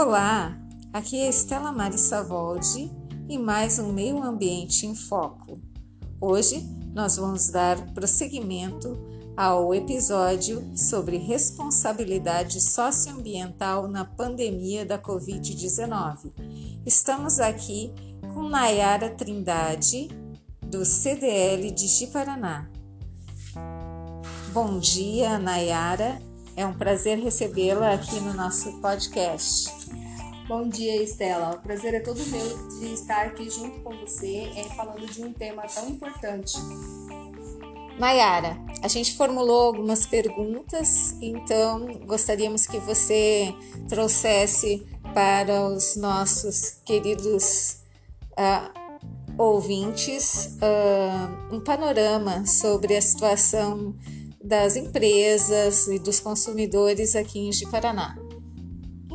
Olá, 0.00 0.56
aqui 0.92 1.20
é 1.20 1.28
Estela 1.28 1.72
Mari 1.72 1.98
Savoldi 1.98 2.88
e 3.28 3.36
mais 3.36 3.80
um 3.80 3.92
Meio 3.92 4.22
Ambiente 4.22 4.86
em 4.86 4.94
Foco. 4.94 5.60
Hoje 6.20 6.64
nós 6.94 7.16
vamos 7.16 7.50
dar 7.50 7.84
prosseguimento 7.94 8.96
ao 9.36 9.74
episódio 9.74 10.64
sobre 10.76 11.16
responsabilidade 11.16 12.60
socioambiental 12.60 13.88
na 13.88 14.04
pandemia 14.04 14.86
da 14.86 15.00
Covid-19. 15.00 16.30
Estamos 16.86 17.40
aqui 17.40 17.92
com 18.32 18.48
Nayara 18.48 19.10
Trindade, 19.10 20.10
do 20.62 20.84
CDL 20.84 21.72
de 21.72 21.88
Jiparaná. 21.88 22.70
Bom 24.52 24.78
dia, 24.78 25.40
Nayara. 25.40 26.22
É 26.54 26.64
um 26.64 26.72
prazer 26.72 27.18
recebê-la 27.18 27.94
aqui 27.94 28.20
no 28.20 28.32
nosso 28.32 28.80
podcast. 28.80 29.77
Bom 30.48 30.66
dia, 30.66 31.02
Estela. 31.02 31.56
O 31.56 31.58
prazer 31.60 31.92
é 31.92 32.00
todo 32.00 32.24
meu 32.24 32.78
de 32.80 32.94
estar 32.94 33.26
aqui 33.26 33.50
junto 33.50 33.80
com 33.80 33.94
você, 33.98 34.50
é, 34.56 34.64
falando 34.74 35.04
de 35.04 35.22
um 35.22 35.30
tema 35.30 35.64
tão 35.64 35.86
importante. 35.90 36.54
Nayara, 37.98 38.56
a 38.82 38.88
gente 38.88 39.14
formulou 39.14 39.66
algumas 39.66 40.06
perguntas, 40.06 41.14
então 41.20 41.84
gostaríamos 42.06 42.66
que 42.66 42.78
você 42.78 43.54
trouxesse 43.90 44.86
para 45.12 45.68
os 45.68 45.96
nossos 45.96 46.80
queridos 46.82 47.82
uh, 48.32 48.72
ouvintes 49.36 50.56
uh, 50.62 51.54
um 51.54 51.60
panorama 51.60 52.46
sobre 52.46 52.96
a 52.96 53.02
situação 53.02 53.94
das 54.42 54.76
empresas 54.76 55.88
e 55.88 55.98
dos 55.98 56.20
consumidores 56.20 57.14
aqui 57.14 57.38
em 57.38 57.52
Ji-Paraná. 57.52 58.27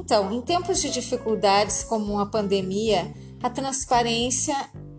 Então, 0.03 0.33
em 0.33 0.41
tempos 0.41 0.81
de 0.81 0.89
dificuldades 0.89 1.85
como 1.85 2.19
a 2.19 2.25
pandemia, 2.25 3.13
a 3.41 3.49
transparência 3.49 4.53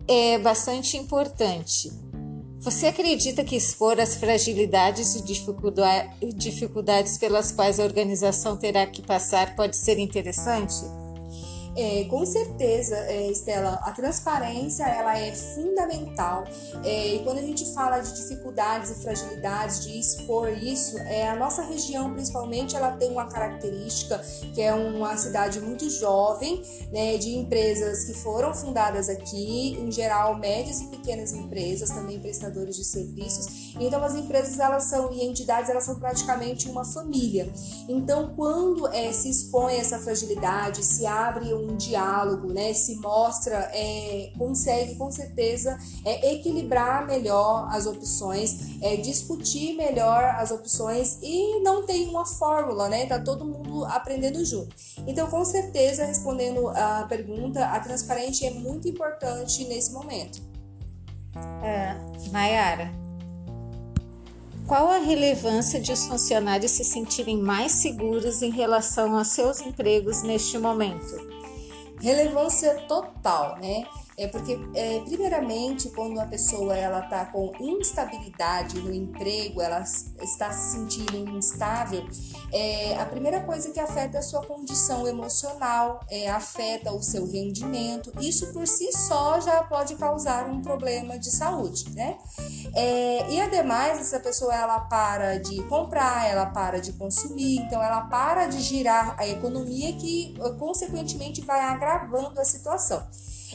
é 0.09 0.39
bastante 0.39 0.97
importante. 0.97 1.93
Você 2.59 2.87
acredita 2.87 3.45
que 3.45 3.55
expor 3.55 4.01
as 4.01 4.15
fragilidades 4.15 5.15
e 5.15 5.23
dificuldades 6.35 7.19
pelas 7.19 7.53
quais 7.53 7.79
a 7.79 7.85
organização 7.85 8.57
terá 8.57 8.87
que 8.87 9.03
passar 9.03 9.55
pode 9.55 9.77
ser 9.77 9.99
interessante? 9.99 11.04
É, 11.77 12.05
com 12.05 12.25
certeza, 12.25 12.97
é, 12.97 13.31
Estela, 13.31 13.81
a 13.83 13.91
transparência 13.91 14.85
ela 14.85 15.19
é 15.19 15.33
fundamental. 15.33 16.45
É, 16.85 17.17
e 17.17 17.25
quando 17.25 17.39
a 17.39 17.43
gente 17.43 17.73
fala 17.75 17.99
de 17.99 18.15
dificuldades 18.15 18.91
e 18.91 19.03
fragilidades, 19.03 19.85
de 19.85 19.99
expor 19.99 20.51
isso, 20.51 20.97
é, 20.99 21.29
a 21.29 21.37
nossa 21.37 21.63
região, 21.63 22.13
principalmente, 22.13 22.77
ela 22.77 22.93
tem 22.93 23.11
uma 23.11 23.27
característica 23.27 24.19
que 24.55 24.63
é 24.63 24.73
uma 24.73 25.17
cidade 25.17 25.61
muito 25.61 25.89
jovem, 25.91 26.63
né, 26.93 27.17
de 27.17 27.31
empresas 27.31 28.05
que 28.05 28.15
foram 28.15 28.55
fundadas 28.55 29.09
aqui, 29.09 29.77
em 29.81 29.91
geral, 29.91 30.39
médias 30.39 30.81
e 30.81 30.87
pequenas 30.87 31.33
empresas, 31.33 31.91
também 31.91 32.21
prestadores 32.21 32.77
de 32.77 32.85
serviços. 32.85 33.75
Então, 33.81 34.03
as 34.05 34.15
empresas 34.15 34.61
elas 34.61 34.85
são 34.85 35.13
e 35.13 35.25
entidades 35.25 35.69
elas 35.69 35.85
são 35.85 35.99
praticamente 35.99 36.69
uma 36.69 36.85
família. 36.85 37.53
Então, 37.89 38.33
quando 38.37 38.87
é, 38.89 39.13
se 39.13 39.29
expõe 39.29 39.75
essa 39.75 39.99
fragilidade, 39.99 40.85
se 40.85 41.05
abre 41.05 41.53
um 41.53 41.64
um 41.65 41.77
diálogo, 41.77 42.53
né, 42.53 42.73
se 42.73 42.97
mostra, 42.97 43.71
é, 43.73 44.31
consegue 44.37 44.95
com 44.97 45.11
certeza 45.11 45.79
é, 46.05 46.33
equilibrar 46.33 47.07
melhor 47.07 47.69
as 47.71 47.87
opções, 47.87 48.81
é, 48.83 48.97
discutir 48.97 49.75
melhor 49.77 50.23
as 50.37 50.51
opções 50.51 51.19
e 51.23 51.61
não 51.61 51.85
tem 51.87 52.09
uma 52.09 52.27
fórmula, 52.27 52.89
né? 52.89 53.07
Tá 53.07 53.19
todo 53.19 53.45
mundo 53.45 53.85
aprendendo 53.87 54.45
junto. 54.45 54.75
Então, 55.07 55.29
com 55.29 55.45
certeza, 55.45 56.05
respondendo 56.05 56.69
a 56.69 57.07
pergunta, 57.09 57.65
a 57.67 57.81
transparência 57.81 58.49
é 58.49 58.51
muito 58.51 58.89
importante 58.89 59.65
nesse 59.65 59.93
momento. 59.93 60.43
É, 61.63 61.97
Nayara, 62.31 62.91
qual 64.67 64.89
a 64.89 64.99
relevância 64.99 65.81
de 65.81 65.93
os 65.93 66.07
funcionários 66.07 66.73
se 66.73 66.85
sentirem 66.85 67.37
mais 67.37 67.73
seguros 67.73 68.41
em 68.41 68.51
relação 68.51 69.17
aos 69.17 69.29
seus 69.29 69.61
empregos 69.61 70.23
neste 70.23 70.59
momento? 70.59 71.34
Relevância 72.05 72.75
total, 72.87 73.57
né? 73.57 73.87
É 74.17 74.29
porque, 74.29 74.59
é, 74.75 75.01
primeiramente, 75.01 75.91
quando 75.91 76.21
a 76.21 76.27
pessoa 76.27 76.77
ela 76.77 77.01
está 77.01 77.27
com 77.27 77.53
instabilidade 77.59 78.79
no 78.79 78.95
emprego, 78.95 79.61
ela 79.61 79.83
está 80.23 80.53
se 80.53 80.77
sentindo 80.77 81.17
instável, 81.31 82.07
é, 82.53 82.97
a 82.97 83.07
primeira 83.07 83.41
coisa 83.41 83.73
que 83.73 83.81
afeta 83.81 84.17
é 84.17 84.21
a 84.21 84.23
sua 84.23 84.47
condição 84.47 85.09
emocional, 85.09 86.01
é, 86.09 86.31
afeta 86.31 86.93
o 86.93 87.03
seu 87.03 87.27
rendimento. 87.29 88.13
Isso 88.21 88.53
por 88.53 88.69
si 88.69 88.93
só 88.93 89.41
já 89.41 89.65
pode 89.65 89.97
causar 89.97 90.49
um 90.49 90.63
problema 90.63 91.19
de 91.19 91.31
saúde, 91.33 91.91
né? 91.91 92.17
É, 92.73 93.29
e 93.31 93.41
ademais, 93.41 93.99
essa 93.99 94.21
pessoa 94.21 94.55
ela 94.55 94.79
para 94.81 95.39
de 95.39 95.61
comprar, 95.65 96.29
ela 96.29 96.47
para 96.47 96.81
de 96.81 96.93
consumir, 96.93 97.59
então 97.59 97.83
ela 97.83 98.03
para 98.03 98.47
de 98.47 98.61
girar 98.61 99.17
a 99.19 99.27
economia 99.27 99.93
que, 99.95 100.37
consequentemente, 100.59 101.41
vai 101.41 101.61
agravando 101.61 102.41
a 102.41 102.45
situação. 102.45 103.05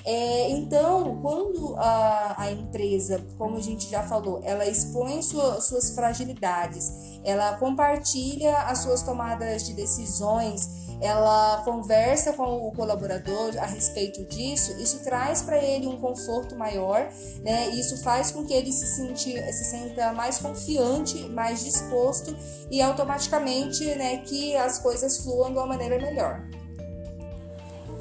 É, 0.05 0.49
então, 0.51 1.19
quando 1.21 1.75
a, 1.77 2.35
a, 2.37 2.51
empresa, 2.51 3.23
como 3.37 3.57
a 3.57 3.61
gente 3.61 3.89
já 3.89 4.03
falou, 4.03 4.41
ela 4.43 4.65
expõe 4.65 5.21
sua, 5.21 5.59
suas 5.61 5.91
fragilidades, 5.91 7.19
ela 7.23 7.57
compartilha 7.57 8.57
as 8.63 8.79
suas 8.79 9.03
tomadas 9.03 9.65
de 9.65 9.73
decisões, 9.73 10.89
ela 11.01 11.61
conversa 11.63 12.33
com 12.33 12.67
o 12.67 12.71
colaborador 12.73 13.57
a 13.57 13.65
respeito 13.65 14.25
disso, 14.25 14.73
isso 14.81 15.01
traz 15.03 15.41
para 15.41 15.57
ele 15.57 15.88
um 15.88 15.97
conforto 15.97 16.55
maior, 16.57 17.09
né? 17.41 17.69
Isso 17.69 18.03
faz 18.03 18.31
com 18.31 18.45
que 18.45 18.53
ele 18.53 18.71
se, 18.71 18.85
sente, 18.85 19.31
se 19.53 19.63
sinta 19.65 20.11
mais 20.11 20.39
confiante, 20.39 21.29
mais 21.29 21.63
disposto 21.63 22.35
e 22.69 22.81
automaticamente, 22.81 23.85
né, 23.95 24.17
que 24.17 24.55
as 24.57 24.79
coisas 24.79 25.17
fluam 25.23 25.51
de 25.51 25.57
uma 25.57 25.67
maneira 25.67 25.97
melhor. 25.97 26.43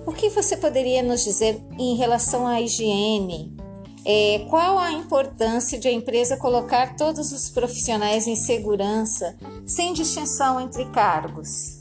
O 0.08 0.12
que 0.12 0.30
você 0.30 0.56
poderia 0.56 1.02
nos 1.02 1.22
dizer 1.22 1.60
em 1.78 1.94
relação 1.94 2.46
à 2.46 2.62
higiene? 2.62 3.54
É, 4.06 4.38
qual 4.48 4.78
a 4.78 4.91
importância 4.91 5.78
de 5.78 5.86
a 5.86 5.92
empresa 5.92 6.34
colocar 6.38 6.96
todos 6.96 7.30
os 7.30 7.50
profissionais 7.50 8.26
em 8.26 8.34
segurança, 8.34 9.36
sem 9.66 9.92
distinção 9.92 10.58
entre 10.58 10.86
cargos? 10.86 11.78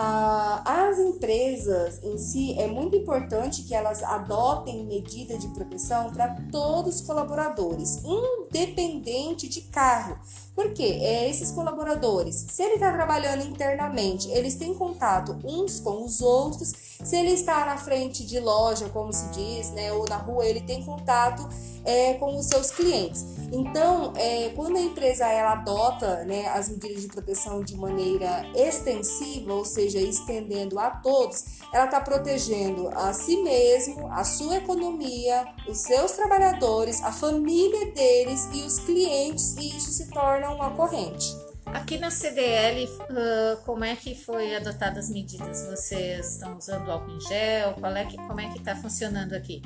Ah, 0.00 0.62
as 0.64 0.96
empresas 1.00 1.98
em 2.04 2.16
si 2.16 2.56
é 2.56 2.68
muito 2.68 2.94
importante 2.94 3.64
que 3.64 3.74
elas 3.74 4.00
adotem 4.00 4.84
medidas 4.84 5.40
de 5.40 5.48
proteção 5.48 6.12
para 6.12 6.36
todos 6.52 7.00
os 7.00 7.00
colaboradores, 7.00 8.00
independente 8.04 9.48
de 9.48 9.62
cargo. 9.62 10.16
Porque 10.54 10.82
é, 10.82 11.28
esses 11.28 11.50
colaboradores, 11.50 12.46
se 12.48 12.62
ele 12.62 12.74
está 12.74 12.92
trabalhando 12.92 13.44
internamente, 13.44 14.28
eles 14.30 14.54
têm 14.54 14.72
contato 14.74 15.36
uns 15.44 15.80
com 15.80 16.04
os 16.04 16.20
outros. 16.20 16.72
Se 17.02 17.16
ele 17.16 17.30
está 17.30 17.64
na 17.64 17.76
frente 17.76 18.26
de 18.26 18.38
loja, 18.40 18.88
como 18.88 19.12
se 19.12 19.28
diz, 19.30 19.70
né, 19.70 19.92
ou 19.92 20.04
na 20.08 20.16
rua, 20.16 20.44
ele 20.44 20.60
tem 20.60 20.84
contato 20.84 21.48
é, 21.84 22.14
com 22.14 22.36
os 22.36 22.46
seus 22.46 22.70
clientes. 22.70 23.24
Então, 23.52 24.12
é, 24.16 24.50
quando 24.56 24.76
a 24.76 24.80
empresa 24.80 25.26
ela 25.26 25.52
adota 25.52 26.24
né, 26.24 26.48
as 26.48 26.68
medidas 26.68 27.02
de 27.02 27.08
proteção 27.08 27.62
de 27.62 27.76
maneira 27.76 28.44
extensiva, 28.54 29.54
ou 29.54 29.64
seja, 29.64 29.87
estendendo 29.94 30.78
a 30.78 30.90
todos, 30.90 31.44
ela 31.72 31.84
está 31.84 32.00
protegendo 32.00 32.88
a 32.88 33.12
si 33.12 33.42
mesmo, 33.42 34.10
a 34.12 34.24
sua 34.24 34.56
economia, 34.56 35.46
os 35.68 35.78
seus 35.78 36.12
trabalhadores, 36.12 37.02
a 37.02 37.12
família 37.12 37.92
deles 37.92 38.48
e 38.52 38.62
os 38.62 38.78
clientes, 38.80 39.56
e 39.56 39.76
isso 39.76 39.92
se 39.92 40.10
torna 40.10 40.50
uma 40.50 40.70
corrente. 40.70 41.37
Aqui 41.74 41.98
na 41.98 42.10
CDL, 42.10 42.84
uh, 42.86 43.56
como 43.64 43.84
é 43.84 43.94
que 43.94 44.14
foi 44.14 44.56
adotadas 44.56 45.06
as 45.06 45.10
medidas? 45.10 45.66
Vocês 45.66 46.32
estão 46.32 46.56
usando 46.56 46.90
álcool 46.90 47.12
em 47.12 47.20
gel? 47.20 47.74
Qual 47.74 47.94
é 47.94 48.04
que, 48.04 48.16
como 48.16 48.40
é 48.40 48.48
que 48.48 48.58
está 48.58 48.74
funcionando 48.74 49.34
aqui? 49.34 49.62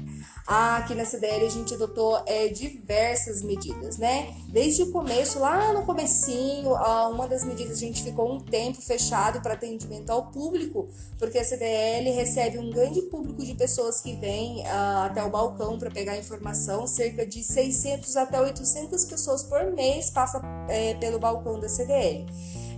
Ah, 0.47 0.79
aqui 0.79 0.95
na 0.95 1.05
CDL 1.05 1.47
a 1.47 1.49
gente 1.49 1.75
adotou 1.75 2.23
é, 2.27 2.49
diversas 2.49 3.43
medidas, 3.43 3.99
né? 3.99 4.35
Desde 4.49 4.83
o 4.83 4.91
começo, 4.91 5.39
lá 5.39 5.73
no 5.73 5.85
comecinho, 5.85 6.73
uh, 6.73 7.11
uma 7.11 7.29
das 7.29 7.45
medidas 7.45 7.79
a 7.79 7.81
gente 7.81 8.03
ficou 8.03 8.33
um 8.33 8.41
tempo 8.41 8.83
fechado 8.83 9.41
para 9.41 9.55
atendimento 9.55 10.11
ao 10.11 10.27
público, 10.27 10.89
porque 11.19 11.39
a 11.39 11.45
CDL 11.45 12.11
recebe 12.11 12.59
um 12.59 12.71
grande 12.71 13.03
público 13.03 13.45
de 13.45 13.55
pessoas 13.55 14.01
que 14.01 14.17
vêm 14.17 14.63
uh, 14.63 15.07
até 15.07 15.23
o 15.23 15.31
balcão 15.31 15.79
para 15.79 15.91
pegar 15.91 16.17
informação, 16.19 16.87
cerca 16.87 17.25
de 17.25 17.43
600 17.45 18.17
até 18.17 18.41
800 18.41 19.05
pessoas 19.05 19.43
por 19.45 19.65
mês 19.73 20.11
passa 20.11 20.41
é, 20.69 20.95
pelo 20.95 21.19
balcão 21.19 21.59
da 21.59 21.69
CDL. 21.69 22.27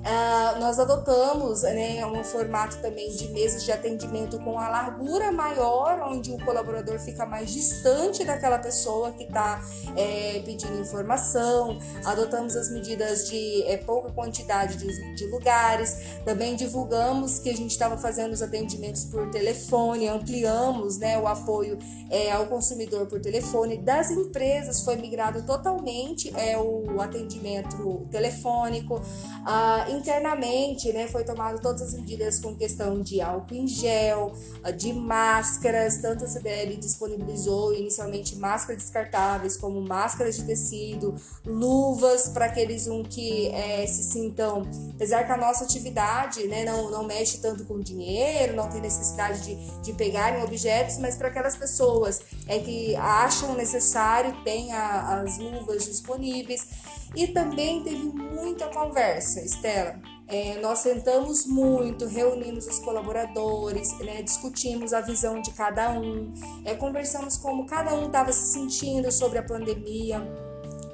Uh, 0.04 0.60
nós 0.60 0.78
adotamos 0.78 1.62
né, 1.62 2.04
um 2.04 2.22
formato 2.22 2.76
também 2.82 3.10
de 3.10 3.28
mesas 3.28 3.64
de 3.64 3.72
atendimento 3.72 4.38
com 4.40 4.58
a 4.58 4.68
largura 4.68 5.32
maior, 5.32 5.98
onde 6.10 6.30
o 6.30 6.38
colaborador 6.44 6.98
fica 6.98 7.24
mais 7.24 7.50
distante 7.50 8.22
daquela 8.22 8.58
pessoa 8.58 9.12
que 9.12 9.24
está 9.24 9.62
é, 9.96 10.42
pedindo 10.44 10.78
informação. 10.78 11.78
Adotamos 12.04 12.54
as 12.54 12.70
medidas 12.70 13.30
de 13.30 13.62
é, 13.62 13.78
pouca 13.78 14.10
quantidade 14.10 14.76
de, 14.76 15.14
de 15.14 15.26
lugares. 15.28 15.96
Também 16.22 16.54
divulgamos 16.54 17.38
que 17.38 17.48
a 17.48 17.56
gente 17.56 17.70
estava 17.70 17.96
fazendo 17.96 18.34
os 18.34 18.42
atendimentos 18.42 19.06
por 19.06 19.30
telefone, 19.30 20.06
ampliamos 20.06 20.98
né, 20.98 21.18
o 21.18 21.26
apoio 21.26 21.78
é, 22.10 22.30
ao 22.30 22.44
consumidor 22.46 23.06
por 23.06 23.20
telefone. 23.22 23.78
Das 23.78 24.10
empresas 24.10 24.82
foi 24.82 24.96
migrado 24.96 25.42
totalmente 25.44 26.30
é, 26.36 26.58
o 26.58 27.00
atendimento 27.00 28.06
telefônico. 28.10 28.96
Uh, 28.96 29.93
internamente, 29.96 30.92
né, 30.92 31.06
foi 31.08 31.24
tomado 31.24 31.60
todas 31.60 31.82
as 31.82 31.94
medidas 31.94 32.40
com 32.40 32.54
questão 32.54 33.00
de 33.00 33.20
álcool 33.20 33.54
em 33.54 33.66
gel, 33.66 34.32
ah, 34.62 34.70
de 34.70 34.92
máscaras, 34.92 35.98
tanto 35.98 36.24
a 36.24 36.26
CDL 36.26 36.76
disponibilizou 36.76 37.74
inicialmente 37.74 38.36
máscaras 38.36 38.82
descartáveis, 38.82 39.56
como 39.56 39.80
máscaras 39.80 40.36
de 40.36 40.44
tecido, 40.44 41.14
luvas 41.44 42.28
para 42.28 42.46
aqueles 42.46 42.86
um 42.86 43.02
que 43.02 43.48
é, 43.48 43.86
se 43.86 44.02
sintam, 44.02 44.62
apesar 44.94 45.24
que 45.24 45.32
a 45.32 45.36
nossa 45.36 45.64
atividade 45.64 46.46
né, 46.46 46.64
não, 46.64 46.90
não 46.90 47.04
mexe 47.04 47.38
tanto 47.38 47.64
com 47.64 47.80
dinheiro, 47.80 48.54
não 48.54 48.68
tem 48.68 48.80
necessidade 48.80 49.42
de, 49.42 49.82
de 49.82 49.92
pegarem 49.92 50.42
objetos, 50.42 50.98
mas 50.98 51.16
para 51.16 51.28
aquelas 51.28 51.56
pessoas 51.56 52.20
é 52.46 52.58
que 52.58 52.94
acham 52.96 53.54
necessário, 53.54 54.42
tem 54.42 54.72
a, 54.72 55.20
as 55.20 55.38
luvas 55.38 55.84
disponíveis. 55.84 56.66
E 57.14 57.28
também 57.28 57.82
teve 57.82 58.04
muita 58.04 58.68
conversa, 58.68 59.40
Estela. 59.40 60.00
É, 60.26 60.58
nós 60.60 60.78
sentamos 60.78 61.46
muito, 61.46 62.06
reunimos 62.06 62.66
os 62.66 62.78
colaboradores, 62.78 63.92
né, 63.98 64.22
discutimos 64.22 64.94
a 64.94 65.02
visão 65.02 65.42
de 65.42 65.50
cada 65.52 65.90
um, 65.90 66.32
é, 66.64 66.74
conversamos 66.74 67.36
como 67.36 67.66
cada 67.66 67.94
um 67.94 68.06
estava 68.06 68.32
se 68.32 68.54
sentindo 68.54 69.12
sobre 69.12 69.38
a 69.38 69.42
pandemia, 69.42 70.26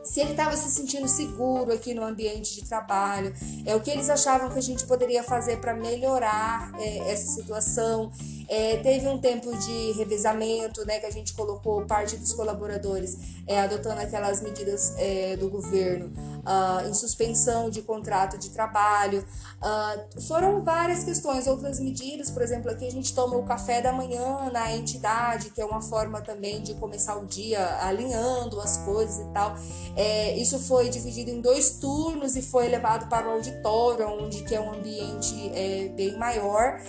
se 0.03 0.21
ele 0.21 0.31
estava 0.31 0.57
se 0.57 0.69
sentindo 0.71 1.07
seguro 1.07 1.73
aqui 1.73 1.95
no 1.95 2.03
ambiente 2.03 2.55
de 2.55 2.69
trabalho, 2.69 3.33
é 3.65 3.77
o 3.77 3.81
que 3.81 3.91
eles 3.91 4.09
achavam 4.09 4.51
que 4.51 4.59
a 4.59 4.63
gente 4.63 4.85
poderia 4.87 5.23
fazer 5.23 5.61
para 5.61 5.75
melhorar 5.75 6.73
é, 6.81 7.13
essa 7.13 7.27
situação. 7.35 8.11
É, 8.51 8.79
teve 8.79 9.07
um 9.07 9.17
tempo 9.17 9.57
de 9.57 9.93
revezamento, 9.93 10.85
né, 10.85 10.99
que 10.99 11.07
a 11.07 11.11
gente 11.11 11.33
colocou 11.35 11.87
parte 11.87 12.17
dos 12.17 12.33
colaboradores 12.33 13.17
é, 13.47 13.61
adotando 13.61 14.01
aquelas 14.01 14.43
medidas 14.43 14.93
é, 14.99 15.37
do 15.37 15.49
governo 15.49 16.13
uh, 16.41 16.89
em 16.89 16.93
suspensão 16.93 17.71
de 17.71 17.81
contrato 17.83 18.37
de 18.37 18.51
trabalho. 18.51 19.25
Uh, 19.63 20.21
foram 20.23 20.63
várias 20.63 21.05
questões, 21.05 21.47
outras 21.47 21.79
medidas, 21.79 22.29
por 22.29 22.43
exemplo, 22.43 22.71
aqui 22.71 22.87
a 22.87 22.91
gente 22.91 23.15
toma 23.15 23.37
o 23.37 23.45
café 23.45 23.81
da 23.81 23.93
manhã 23.93 24.51
na 24.53 24.75
entidade, 24.75 25.51
que 25.51 25.61
é 25.61 25.65
uma 25.65 25.81
forma 25.81 26.21
também 26.21 26.61
de 26.61 26.75
começar 26.75 27.17
o 27.17 27.27
dia 27.27 27.79
alinhando 27.83 28.61
as 28.61 28.79
coisas 28.79 29.25
e 29.25 29.29
tal. 29.33 29.55
É, 29.95 30.37
isso 30.37 30.59
foi 30.59 30.89
dividido 30.89 31.31
em 31.31 31.41
dois 31.41 31.79
turnos 31.79 32.35
e 32.35 32.43
foi 32.43 32.69
levado 32.69 33.09
para 33.09 33.29
o 33.29 33.33
auditório, 33.33 34.09
onde 34.09 34.43
que 34.43 34.55
é 34.55 34.61
um 34.61 34.73
ambiente 34.73 35.53
é, 35.55 35.89
bem 35.95 36.17
maior. 36.19 36.81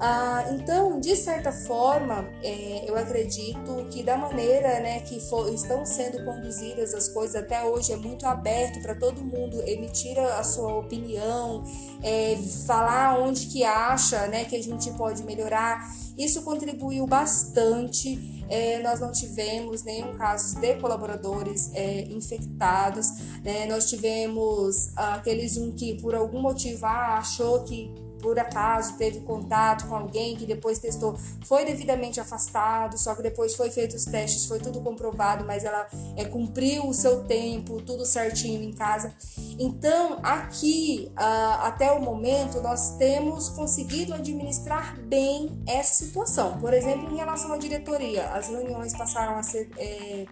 Ah, 0.00 0.44
então, 0.52 1.00
de 1.00 1.16
certa 1.16 1.50
forma, 1.50 2.28
é, 2.40 2.88
eu 2.88 2.96
acredito 2.96 3.84
que 3.90 4.04
da 4.04 4.16
maneira 4.16 4.78
né, 4.78 5.00
que 5.00 5.18
for, 5.18 5.52
estão 5.52 5.84
sendo 5.84 6.24
conduzidas 6.24 6.94
as 6.94 7.08
coisas 7.08 7.34
até 7.34 7.64
hoje 7.64 7.92
é 7.92 7.96
muito 7.96 8.24
aberto 8.24 8.80
para 8.80 8.94
todo 8.94 9.20
mundo 9.24 9.60
emitir 9.66 10.16
a 10.16 10.44
sua 10.44 10.76
opinião, 10.76 11.64
é, 12.00 12.36
falar 12.64 13.18
onde 13.18 13.46
que 13.46 13.64
acha 13.64 14.28
né, 14.28 14.44
que 14.44 14.54
a 14.54 14.62
gente 14.62 14.88
pode 14.92 15.24
melhorar. 15.24 15.92
Isso 16.16 16.42
contribuiu 16.42 17.04
bastante. 17.04 18.44
É, 18.48 18.78
nós 18.78 19.00
não 19.00 19.10
tivemos 19.10 19.82
nenhum 19.82 20.16
caso 20.16 20.60
de 20.60 20.74
colaboradores 20.76 21.72
é, 21.74 22.02
infectados. 22.02 23.08
Né? 23.44 23.66
Nós 23.66 23.88
tivemos 23.90 24.96
aqueles 24.96 25.56
um 25.56 25.72
que 25.72 26.00
por 26.00 26.14
algum 26.14 26.40
motivo 26.40 26.86
ah, 26.86 27.18
achou 27.18 27.64
que 27.64 28.07
por 28.20 28.38
acaso 28.38 28.96
teve 28.96 29.20
contato 29.20 29.86
com 29.86 29.94
alguém 29.94 30.36
que 30.36 30.46
depois 30.46 30.78
testou, 30.78 31.16
foi 31.44 31.64
devidamente 31.64 32.20
afastado, 32.20 32.98
só 32.98 33.14
que 33.14 33.22
depois 33.22 33.54
foi 33.54 33.70
feito 33.70 33.96
os 33.96 34.04
testes, 34.04 34.46
foi 34.46 34.58
tudo 34.58 34.80
comprovado, 34.80 35.44
mas 35.44 35.64
ela 35.64 35.86
é, 36.16 36.24
cumpriu 36.24 36.88
o 36.88 36.94
seu 36.94 37.24
tempo, 37.24 37.80
tudo 37.82 38.04
certinho 38.04 38.62
em 38.62 38.72
casa. 38.72 39.14
Então, 39.58 40.18
aqui, 40.22 41.10
uh, 41.12 41.62
até 41.62 41.90
o 41.90 42.00
momento, 42.00 42.60
nós 42.60 42.96
temos 42.96 43.48
conseguido 43.48 44.14
administrar 44.14 44.98
bem 45.00 45.60
essa 45.66 46.04
situação. 46.04 46.58
Por 46.60 46.72
exemplo, 46.72 47.12
em 47.12 47.16
relação 47.16 47.52
à 47.52 47.56
diretoria, 47.56 48.30
as 48.30 48.48
reuniões 48.48 48.96
passaram 48.96 49.36
a 49.36 49.42
ser 49.42 49.68
é, 49.76 50.26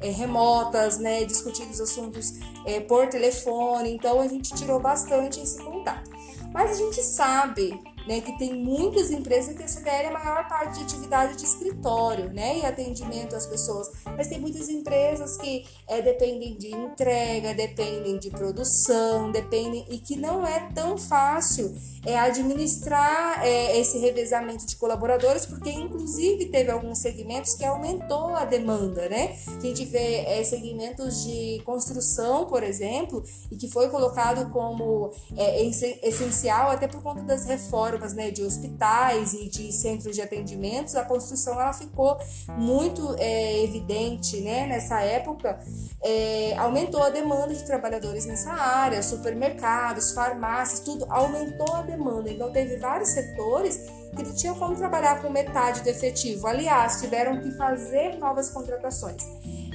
é, 0.00 0.10
remotas, 0.10 0.98
né, 0.98 1.24
discutidos 1.24 1.80
assuntos 1.80 2.34
é, 2.64 2.80
por 2.80 3.08
telefone, 3.08 3.92
então 3.92 4.20
a 4.20 4.28
gente 4.28 4.54
tirou 4.54 4.80
bastante 4.80 5.40
esse 5.40 5.62
contato. 5.62 6.09
Mas 6.52 6.72
a 6.72 6.74
gente 6.74 7.02
sabe 7.02 7.80
né, 8.06 8.20
que 8.20 8.36
tem 8.38 8.54
muitas 8.54 9.10
empresas 9.10 9.56
que 9.56 9.62
a 9.62 9.68
CDL 9.68 10.04
é 10.04 10.08
a 10.08 10.12
maior 10.12 10.48
parte 10.48 10.78
de 10.78 10.84
atividade 10.84 11.36
de 11.36 11.44
escritório, 11.44 12.32
né, 12.32 12.58
e 12.58 12.66
atendimento 12.66 13.36
às 13.36 13.46
pessoas. 13.46 13.90
Mas 14.16 14.28
tem 14.28 14.40
muitas 14.40 14.68
empresas 14.68 15.36
que 15.36 15.66
é, 15.88 16.00
dependem 16.00 16.56
de 16.56 16.74
entrega, 16.74 17.54
dependem 17.54 18.18
de 18.18 18.30
produção, 18.30 19.30
dependem 19.30 19.84
e 19.88 19.98
que 19.98 20.16
não 20.16 20.46
é 20.46 20.70
tão 20.74 20.96
fácil 20.96 21.74
é, 22.04 22.18
administrar 22.18 23.44
é, 23.44 23.78
esse 23.78 23.98
revezamento 23.98 24.66
de 24.66 24.76
colaboradores, 24.76 25.44
porque 25.44 25.70
inclusive 25.70 26.46
teve 26.46 26.70
alguns 26.70 26.98
segmentos 26.98 27.54
que 27.54 27.64
aumentou 27.64 28.34
a 28.34 28.44
demanda, 28.44 29.08
né? 29.08 29.36
A 29.46 29.60
gente 29.60 29.84
vê 29.84 30.24
é, 30.26 30.42
segmentos 30.42 31.24
de 31.24 31.60
construção, 31.64 32.46
por 32.46 32.62
exemplo, 32.62 33.22
e 33.50 33.56
que 33.56 33.68
foi 33.68 33.88
colocado 33.90 34.50
como 34.50 35.10
é, 35.36 35.62
essencial 36.02 36.70
até 36.70 36.88
por 36.88 37.02
conta 37.02 37.22
das 37.22 37.44
reformas 37.44 37.89
né, 38.14 38.30
de 38.30 38.42
hospitais 38.42 39.32
e 39.32 39.48
de 39.48 39.72
centros 39.72 40.14
de 40.14 40.22
atendimentos, 40.22 40.94
a 40.96 41.04
construção 41.04 41.60
ela 41.60 41.72
ficou 41.72 42.16
muito 42.56 43.14
é, 43.18 43.62
evidente 43.62 44.40
né, 44.40 44.66
nessa 44.66 45.00
época. 45.00 45.58
É, 46.02 46.56
aumentou 46.56 47.02
a 47.02 47.10
demanda 47.10 47.54
de 47.54 47.64
trabalhadores 47.64 48.26
nessa 48.26 48.52
área, 48.52 49.02
supermercados, 49.02 50.12
farmácias, 50.12 50.80
tudo 50.80 51.06
aumentou 51.08 51.74
a 51.74 51.82
demanda. 51.82 52.30
Então, 52.30 52.50
teve 52.52 52.76
vários 52.76 53.10
setores 53.10 53.76
que 54.16 54.22
não 54.22 54.34
tinham 54.34 54.54
como 54.56 54.74
trabalhar 54.74 55.22
com 55.22 55.30
metade 55.30 55.82
do 55.82 55.88
efetivo. 55.88 56.46
Aliás, 56.46 57.00
tiveram 57.00 57.40
que 57.40 57.50
fazer 57.52 58.18
novas 58.18 58.50
contratações. 58.50 59.22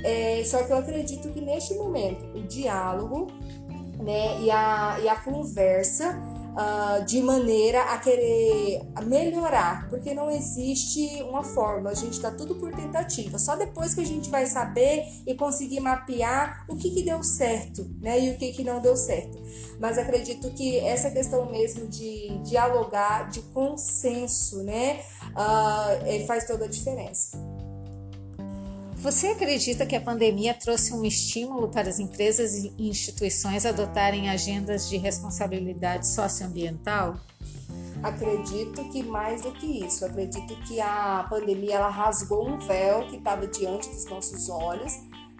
É, 0.03 0.43
só 0.45 0.63
que 0.63 0.71
eu 0.71 0.77
acredito 0.77 1.29
que 1.29 1.41
neste 1.41 1.73
momento 1.75 2.25
o 2.37 2.43
diálogo 2.43 3.27
né, 4.03 4.39
e, 4.41 4.51
a, 4.51 4.99
e 5.01 5.09
a 5.09 5.15
conversa 5.15 6.19
uh, 6.55 7.03
de 7.05 7.21
maneira 7.21 7.81
a 7.93 7.97
querer 7.99 8.81
melhorar, 9.03 9.87
porque 9.89 10.13
não 10.13 10.31
existe 10.31 11.21
uma 11.23 11.43
forma, 11.43 11.89
a 11.89 11.93
gente 11.93 12.13
está 12.13 12.31
tudo 12.31 12.55
por 12.55 12.73
tentativa. 12.73 13.37
Só 13.37 13.55
depois 13.55 13.93
que 13.93 14.01
a 14.01 14.05
gente 14.05 14.29
vai 14.29 14.45
saber 14.45 15.05
e 15.27 15.35
conseguir 15.35 15.79
mapear 15.79 16.65
o 16.67 16.75
que, 16.75 16.89
que 16.89 17.03
deu 17.03 17.21
certo, 17.23 17.85
né, 17.99 18.19
e 18.19 18.31
o 18.31 18.37
que, 18.37 18.53
que 18.53 18.63
não 18.63 18.79
deu 18.79 18.95
certo. 18.95 19.37
Mas 19.79 19.97
acredito 19.97 20.49
que 20.51 20.79
essa 20.79 21.11
questão 21.11 21.51
mesmo 21.51 21.87
de 21.87 22.37
dialogar, 22.43 23.29
de 23.29 23.41
consenso, 23.41 24.63
né, 24.63 25.01
uh, 25.31 26.25
faz 26.25 26.45
toda 26.45 26.65
a 26.65 26.67
diferença. 26.67 27.37
Você 29.05 29.27
acredita 29.27 29.85
que 29.85 29.95
a 29.95 30.01
pandemia 30.01 30.51
trouxe 30.51 30.91
um 30.91 31.05
estímulo 31.05 31.69
para 31.69 31.87
as 31.87 31.99
empresas 31.99 32.55
e 32.55 32.73
instituições 32.79 33.63
adotarem 33.63 34.31
agendas 34.31 34.89
de 34.89 34.97
responsabilidade 34.97 36.07
socioambiental? 36.07 37.15
Acredito 38.01 38.83
que 38.89 39.03
mais 39.03 39.43
do 39.43 39.51
que 39.51 39.85
isso, 39.85 40.03
acredito 40.03 40.55
que 40.63 40.81
a 40.81 41.23
pandemia 41.29 41.75
ela 41.75 41.89
rasgou 41.89 42.49
um 42.49 42.57
véu 42.57 43.05
que 43.05 43.17
estava 43.17 43.45
diante 43.45 43.87
dos 43.89 44.05
nossos 44.05 44.49
olhos 44.49 44.93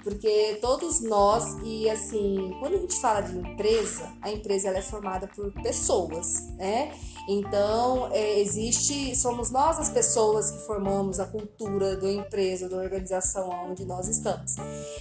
porque 0.06 0.60
todos 0.62 1.02
nós 1.02 1.58
e 1.64 1.90
assim 1.90 2.56
quando 2.60 2.76
a 2.76 2.78
gente 2.78 2.96
fala 3.02 3.22
de 3.22 3.36
empresa 3.36 4.08
a 4.22 4.32
empresa 4.32 4.68
ela 4.68 4.78
é 4.78 4.82
formada 4.82 5.28
por 5.36 5.52
pessoas 5.64 6.48
né? 6.58 6.94
Então 7.28 8.10
é, 8.12 8.40
existe 8.40 9.16
somos 9.16 9.50
nós 9.50 9.80
as 9.80 9.90
pessoas 9.90 10.52
que 10.52 10.60
formamos 10.60 11.20
a 11.20 11.26
cultura 11.26 11.98
da 11.98 12.12
empresa 12.12 12.70
da 12.70 12.78
organização 12.78 13.50
onde 13.68 13.84
nós 13.84 14.08
estamos. 14.08 14.56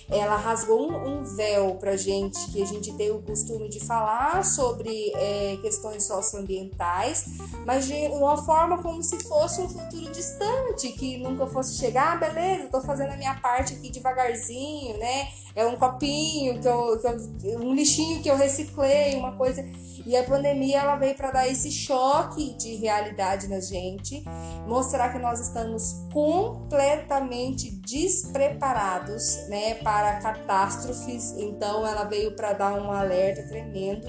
Ela 0.08 0.36
rasgou 0.36 0.90
um, 0.90 1.18
um 1.18 1.22
véu 1.22 1.74
para 1.74 1.96
gente 1.96 2.38
que 2.50 2.62
a 2.62 2.66
gente 2.66 2.94
tem 2.94 3.10
o 3.10 3.20
costume 3.20 3.68
de 3.68 3.80
falar 3.80 4.42
sobre 4.42 5.12
é, 5.16 5.58
questões 5.60 6.04
socioambientais 6.04 7.26
mas 7.66 7.86
de 7.86 8.06
uma 8.08 8.38
forma 8.38 8.82
como 8.82 9.02
se 9.02 9.22
fosse 9.24 9.60
um 9.60 9.68
futuro 9.68 10.10
distante 10.10 10.92
que 10.92 11.18
nunca 11.18 11.46
fosse 11.46 11.76
chegar 11.76 12.14
ah, 12.14 12.16
beleza 12.16 12.64
estou 12.64 12.80
fazendo 12.80 13.12
a 13.12 13.16
minha 13.16 13.34
parte 13.34 13.74
aqui 13.74 13.90
devagarzinho 13.90 14.93
né? 14.98 15.28
É 15.54 15.64
um 15.66 15.76
copinho, 15.76 16.60
que 16.60 16.66
eu, 16.66 16.98
que 16.98 17.06
eu, 17.46 17.60
um 17.60 17.74
lixinho 17.74 18.22
que 18.22 18.28
eu 18.28 18.36
reciclei, 18.36 19.14
uma 19.14 19.32
coisa. 19.32 19.64
E 20.06 20.16
a 20.16 20.24
pandemia 20.24 20.80
ela 20.80 20.96
veio 20.96 21.14
para 21.14 21.30
dar 21.30 21.48
esse 21.48 21.70
choque 21.70 22.54
de 22.58 22.74
realidade 22.74 23.48
na 23.48 23.58
gente, 23.58 24.22
mostrar 24.66 25.10
que 25.10 25.18
nós 25.18 25.40
estamos 25.40 26.04
completamente 26.12 27.70
despreparados, 27.70 29.48
né, 29.48 29.74
para 29.76 30.20
catástrofes. 30.20 31.34
Então 31.38 31.86
ela 31.86 32.04
veio 32.04 32.36
para 32.36 32.52
dar 32.52 32.74
um 32.74 32.90
alerta 32.90 33.48
tremendo. 33.48 34.06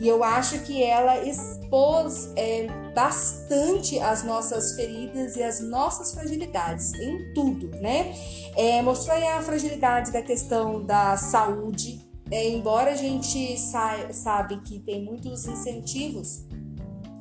E 0.00 0.06
eu 0.06 0.22
acho 0.22 0.60
que 0.60 0.82
ela 0.82 1.24
expôs 1.24 2.30
é, 2.36 2.66
bastante 2.98 3.96
as 4.00 4.24
nossas 4.24 4.74
feridas 4.74 5.36
e 5.36 5.42
as 5.44 5.60
nossas 5.60 6.12
fragilidades 6.12 6.92
em 6.94 7.32
tudo, 7.32 7.70
né? 7.80 8.12
É, 8.56 8.82
mostrou 8.82 9.16
aí 9.16 9.22
a 9.22 9.40
fragilidade 9.40 10.10
da 10.10 10.20
questão 10.20 10.84
da 10.84 11.16
saúde, 11.16 12.00
é, 12.28 12.48
embora 12.48 12.90
a 12.90 12.96
gente 12.96 13.56
sa 13.56 14.12
sabe 14.12 14.60
que 14.62 14.80
tem 14.80 15.04
muitos 15.04 15.46
incentivos 15.46 16.44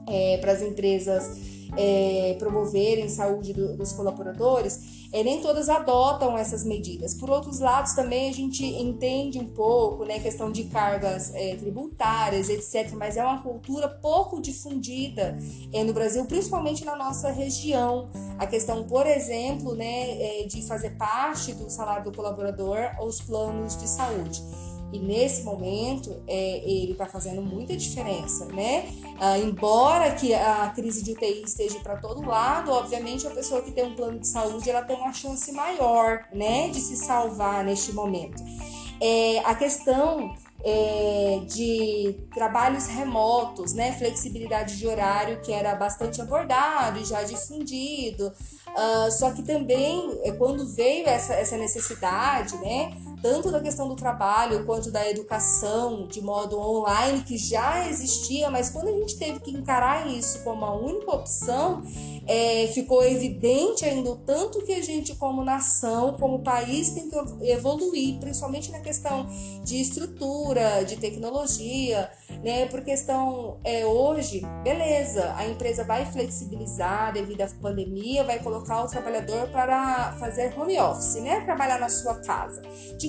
é, 0.08 0.38
para 0.38 0.52
as 0.54 0.64
empresas 0.64 1.57
é, 1.76 2.36
promoverem 2.40 3.10
saúde 3.10 3.54
do, 3.54 3.76
dos 3.76 3.92
colaboradores, 3.92 5.08
é, 5.12 5.24
nem 5.24 5.42
todas 5.42 5.70
adotam 5.70 6.38
essas 6.38 6.64
medidas. 6.64 7.14
Por 7.14 7.30
outros 7.30 7.60
lados, 7.60 7.94
também 7.94 8.30
a 8.30 8.34
gente 8.34 8.64
entende 8.66 9.40
um 9.40 9.48
pouco, 9.48 10.06
né, 10.06 10.20
questão 10.20 10.52
de 10.52 10.66
cargas 10.66 11.34
é, 11.34 11.56
tributárias, 11.56 12.50
etc., 12.50 12.94
mas 12.96 13.18
é 13.18 13.24
uma 13.24 13.42
cultura 13.42 13.88
pouco 13.88 14.42
difundida 14.42 15.38
é, 15.74 15.84
no 15.84 15.94
Brasil, 15.94 16.26
principalmente 16.26 16.84
na 16.86 16.96
nossa 16.96 17.32
região. 17.32 18.10
A 18.38 18.46
questão, 18.46 18.84
por 18.84 19.06
exemplo, 19.06 19.76
né, 19.76 20.42
é, 20.42 20.46
de 20.46 20.62
fazer 20.62 20.92
parte 20.92 21.54
do 21.54 21.70
salário 21.70 22.04
do 22.04 22.12
colaborador 22.12 22.78
os 23.02 23.22
planos 23.22 23.78
de 23.78 23.88
saúde. 23.88 24.42
E 24.92 25.00
nesse 25.00 25.44
momento 25.44 26.24
é, 26.28 26.60
ele 26.60 26.94
está 26.94 27.06
fazendo 27.06 27.42
muita 27.42 27.76
diferença, 27.76 28.46
né? 28.46 28.86
Ah, 29.20 29.38
embora 29.38 30.12
que 30.12 30.34
a 30.34 30.72
crise 30.76 31.04
de 31.04 31.12
UTI 31.12 31.44
esteja 31.44 31.80
para 31.80 31.98
todo 31.98 32.26
lado, 32.26 32.72
obviamente 32.72 33.28
a 33.28 33.32
pessoa 33.32 33.62
que 33.62 33.72
tem 33.72 33.86
um 33.86 33.96
plano 33.96 34.20
de 34.20 34.28
saúde 34.28 34.70
ela 34.70 34.84
tem 34.84 34.96
uma 34.96 35.12
chance 35.12 35.52
maior, 35.52 36.26
né, 36.34 36.70
de 36.70 36.80
se 36.80 36.96
salvar 36.96 37.64
neste 37.66 37.92
momento. 37.92 38.42
É, 39.02 39.40
a 39.40 39.54
questão 39.54 40.34
é, 40.64 41.42
de 41.46 42.16
trabalhos 42.34 42.88
remotos, 42.88 43.74
né, 43.74 43.92
flexibilidade 43.94 44.78
de 44.78 44.88
horário 44.88 45.40
que 45.42 45.52
era 45.52 45.76
bastante 45.76 46.22
abordado 46.22 47.00
e 47.00 47.06
já 47.06 47.24
difundido, 47.24 48.28
uh, 48.28 49.12
só 49.12 49.32
que 49.32 49.44
também 49.44 50.20
é, 50.24 50.32
quando 50.32 50.68
veio 50.76 51.08
essa, 51.08 51.34
essa 51.34 51.58
necessidade, 51.58 52.58
né, 52.58 52.92
tanto 53.28 53.52
da 53.52 53.60
questão 53.60 53.90
do 53.90 53.96
trabalho 53.96 54.66
quanto 54.66 54.90
da 54.90 55.10
educação 55.10 56.08
de 56.08 56.22
modo 56.22 56.58
online, 56.58 57.24
que 57.24 57.38
já 57.38 57.90
existia, 57.90 58.50
mas 58.50 58.70
quando 58.70 58.88
a 58.88 58.92
gente 58.94 59.18
teve 59.18 59.42
que 59.42 59.52
encarar 59.52 60.08
isso 60.08 60.46
como 60.46 60.64
a 60.64 60.74
única 60.74 61.12
opção, 61.12 61.84
é, 62.26 62.68
ficou 62.68 63.04
evidente 63.04 63.84
ainda 63.84 64.12
o 64.12 64.16
tanto 64.16 64.64
que 64.64 64.74
a 64.74 64.82
gente, 64.82 65.16
como 65.16 65.44
nação, 65.44 66.14
como 66.14 66.40
país, 66.40 66.92
tem 66.92 67.10
que 67.10 67.18
evoluir, 67.50 68.18
principalmente 68.20 68.72
na 68.72 68.80
questão 68.80 69.28
de 69.64 69.82
estrutura, 69.82 70.84
de 70.84 70.96
tecnologia, 70.98 72.10
né? 72.44 72.66
Por 72.68 72.82
questão 72.82 73.60
é, 73.64 73.86
hoje, 73.86 74.42
beleza, 74.64 75.34
a 75.36 75.48
empresa 75.48 75.84
vai 75.84 76.06
flexibilizar 76.06 77.14
devido 77.14 77.42
à 77.42 77.48
pandemia, 77.62 78.24
vai 78.24 78.40
colocar 78.40 78.84
o 78.84 78.88
trabalhador 78.88 79.48
para 79.50 80.16
fazer 80.20 80.58
home 80.58 80.78
office, 80.80 81.16
né? 81.16 81.42
Trabalhar 81.42 81.80
na 81.80 81.90
sua 81.90 82.16
casa. 82.16 82.62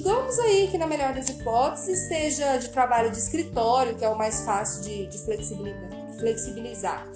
Digamos 0.09 0.39
aí 0.39 0.69
que 0.69 0.79
na 0.79 0.87
melhor 0.87 1.13
das 1.13 1.29
hipóteses 1.29 2.09
seja 2.09 2.57
de 2.57 2.71
trabalho 2.71 3.11
de 3.11 3.19
escritório, 3.19 3.95
que 3.95 4.03
é 4.03 4.09
o 4.09 4.17
mais 4.17 4.41
fácil 4.41 4.81
de, 4.83 5.07
de 5.07 5.19
flexibilizar. 6.19 7.07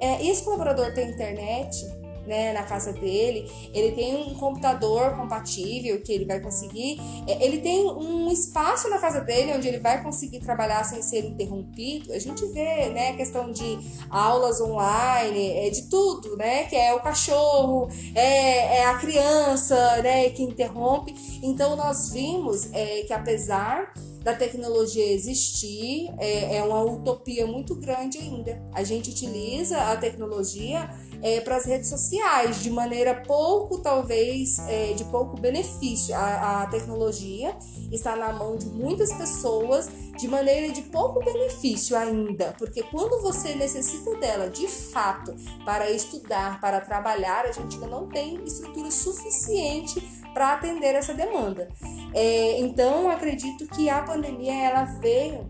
É, 0.00 0.26
esse 0.26 0.42
colaborador 0.42 0.92
tem 0.92 1.12
internet, 1.12 1.86
né, 2.26 2.52
na 2.52 2.62
casa 2.62 2.92
dele, 2.92 3.50
ele 3.72 3.92
tem 3.92 4.16
um 4.16 4.34
computador 4.34 5.16
compatível 5.16 6.00
que 6.00 6.12
ele 6.12 6.24
vai 6.24 6.40
conseguir, 6.40 7.00
é, 7.26 7.44
ele 7.44 7.58
tem 7.58 7.86
um 7.86 8.30
espaço 8.30 8.88
na 8.88 8.98
casa 8.98 9.20
dele 9.20 9.52
onde 9.52 9.68
ele 9.68 9.78
vai 9.78 10.02
conseguir 10.02 10.40
trabalhar 10.40 10.84
sem 10.84 11.02
ser 11.02 11.24
interrompido. 11.24 12.12
A 12.12 12.18
gente 12.18 12.44
vê, 12.46 12.90
né, 12.90 13.14
questão 13.14 13.50
de 13.50 13.78
aulas 14.10 14.60
online, 14.60 15.66
é 15.66 15.70
de 15.70 15.82
tudo, 15.88 16.36
né, 16.36 16.64
que 16.64 16.76
é 16.76 16.94
o 16.94 17.00
cachorro, 17.00 17.88
é, 18.14 18.78
é 18.78 18.86
a 18.86 18.98
criança, 18.98 20.02
né, 20.02 20.30
que 20.30 20.42
interrompe. 20.42 21.14
Então 21.42 21.76
nós 21.76 22.10
vimos 22.10 22.72
é, 22.72 23.02
que 23.02 23.12
apesar 23.12 23.92
da 24.24 24.34
tecnologia 24.34 25.12
existir 25.12 26.10
é, 26.18 26.56
é, 26.56 26.64
uma 26.64 26.82
utopia 26.82 27.46
muito 27.46 27.74
grande 27.74 28.16
ainda. 28.16 28.58
A 28.72 28.82
gente 28.82 29.10
utiliza 29.10 29.76
a 29.76 29.96
tecnologia 29.98 30.90
é, 31.22 31.40
para 31.42 31.56
as 31.56 31.66
redes 31.66 31.90
sociais 31.90 32.62
de 32.62 32.70
maneira 32.70 33.22
pouco, 33.26 33.82
talvez, 33.82 34.58
é, 34.66 34.94
de 34.94 35.04
pouco 35.04 35.38
benefício. 35.38 36.14
A, 36.14 36.62
a 36.62 36.66
tecnologia 36.68 37.54
está 37.92 38.16
na 38.16 38.32
mão 38.32 38.56
de 38.56 38.66
muitas 38.66 39.12
pessoas 39.12 39.90
de 40.18 40.26
maneira 40.26 40.72
de 40.72 40.80
pouco 40.82 41.22
benefício 41.22 41.94
ainda, 41.94 42.54
porque 42.58 42.82
quando 42.84 43.20
você 43.20 43.54
necessita 43.54 44.14
dela 44.16 44.48
de 44.48 44.66
fato 44.68 45.34
para 45.66 45.90
estudar, 45.90 46.60
para 46.60 46.80
trabalhar, 46.80 47.44
a 47.44 47.52
gente 47.52 47.74
ainda 47.74 47.88
não 47.88 48.08
tem 48.08 48.42
estrutura 48.44 48.90
suficiente 48.90 50.23
para 50.34 50.52
atender 50.52 50.94
essa 50.94 51.14
demanda. 51.14 51.68
É, 52.12 52.60
então, 52.60 53.08
acredito 53.08 53.66
que 53.68 53.88
a 53.88 54.02
pandemia 54.02 54.52
ela 54.52 54.84
veio 55.00 55.48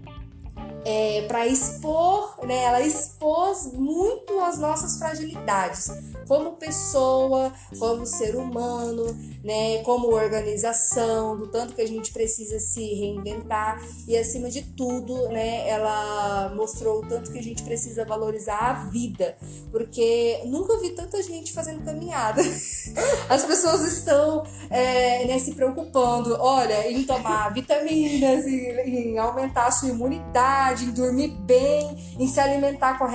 é, 0.84 1.22
para 1.26 1.46
expor, 1.46 2.46
né, 2.46 2.64
ela 2.64 2.80
expôs 3.25 3.73
muito 3.73 4.38
as 4.40 4.59
nossas 4.59 4.99
fragilidades 4.99 5.90
como 6.28 6.52
pessoa, 6.52 7.52
como 7.78 8.07
ser 8.07 8.37
humano, 8.37 9.04
né, 9.43 9.83
como 9.83 10.09
organização, 10.09 11.37
do 11.37 11.47
tanto 11.49 11.75
que 11.75 11.83
a 11.83 11.87
gente 11.87 12.12
precisa 12.12 12.59
se 12.59 12.83
reinventar 12.95 13.83
e 14.09 14.16
acima 14.16 14.50
de 14.50 14.62
tudo, 14.62 15.28
né, 15.28 15.69
ela 15.69 16.52
mostrou 16.54 17.00
o 17.00 17.07
tanto 17.07 17.31
que 17.31 17.38
a 17.38 17.43
gente 17.43 17.62
precisa 17.62 18.04
valorizar 18.04 18.59
a 18.59 18.73
vida, 18.88 19.37
porque 19.71 20.40
nunca 20.47 20.78
vi 20.81 20.90
tanta 20.90 21.23
gente 21.23 21.52
fazendo 21.52 21.85
caminhada. 21.85 22.43
As 23.28 23.45
pessoas 23.45 23.83
estão 23.83 24.45
é, 24.71 25.26
né, 25.26 25.38
se 25.38 25.54
preocupando, 25.54 26.37
olha, 26.40 26.90
em 26.90 27.04
tomar 27.04 27.52
vitaminas, 27.54 28.47
em, 28.47 29.12
em 29.12 29.19
aumentar 29.19 29.66
a 29.66 29.71
sua 29.71 29.90
imunidade, 29.90 30.87
em 30.87 30.90
dormir 30.90 31.28
bem, 31.28 32.16
em 32.19 32.26
se 32.26 32.40
alimentar 32.40 32.99
corretamente. 32.99 33.13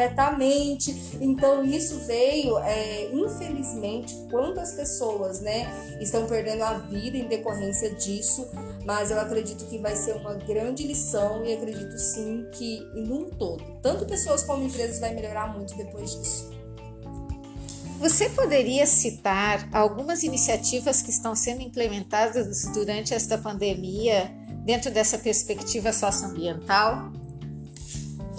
Então 1.19 1.63
isso 1.63 1.99
veio 2.05 2.57
é, 2.59 3.09
infelizmente, 3.11 4.15
quando 4.29 4.59
as 4.59 4.73
pessoas, 4.73 5.41
né, 5.41 5.67
estão 5.99 6.25
perdendo 6.25 6.63
a 6.63 6.73
vida 6.73 7.17
em 7.17 7.27
decorrência 7.27 7.93
disso, 7.95 8.47
mas 8.85 9.11
eu 9.11 9.19
acredito 9.19 9.65
que 9.65 9.77
vai 9.77 9.95
ser 9.95 10.13
uma 10.13 10.35
grande 10.35 10.85
lição 10.85 11.43
e 11.45 11.53
acredito 11.53 11.97
sim 11.97 12.47
que, 12.51 12.79
num 12.95 13.29
todo, 13.29 13.63
tanto 13.81 14.05
pessoas 14.05 14.43
como 14.43 14.63
empresas 14.63 14.99
vai 14.99 15.13
melhorar 15.13 15.53
muito 15.55 15.75
depois 15.75 16.11
disso. 16.11 16.49
Você 17.99 18.29
poderia 18.29 18.85
citar 18.85 19.67
algumas 19.73 20.23
iniciativas 20.23 21.01
que 21.01 21.09
estão 21.09 21.35
sendo 21.35 21.61
implementadas 21.61 22.65
durante 22.73 23.13
esta 23.13 23.37
pandemia 23.37 24.31
dentro 24.63 24.89
dessa 24.89 25.17
perspectiva 25.17 25.91
socioambiental? 25.91 27.11